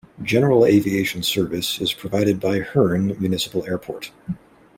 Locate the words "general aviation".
0.23-1.21